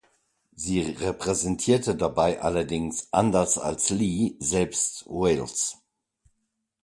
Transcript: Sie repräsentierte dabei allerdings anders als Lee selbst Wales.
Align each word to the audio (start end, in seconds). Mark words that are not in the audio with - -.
Sie 0.55 0.79
repräsentierte 0.81 1.95
dabei 1.95 2.41
allerdings 2.41 3.09
anders 3.11 3.59
als 3.59 3.91
Lee 3.91 4.33
selbst 4.39 5.05
Wales. 5.05 5.77